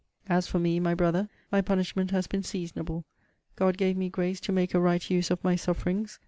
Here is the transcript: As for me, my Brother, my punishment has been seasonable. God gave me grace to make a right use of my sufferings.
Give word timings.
As 0.27 0.47
for 0.47 0.57
me, 0.57 0.79
my 0.79 0.95
Brother, 0.95 1.29
my 1.51 1.61
punishment 1.61 2.09
has 2.09 2.25
been 2.25 2.41
seasonable. 2.41 3.05
God 3.55 3.77
gave 3.77 3.95
me 3.95 4.09
grace 4.09 4.39
to 4.39 4.51
make 4.51 4.73
a 4.73 4.79
right 4.79 5.07
use 5.11 5.29
of 5.29 5.43
my 5.43 5.55
sufferings. 5.55 6.19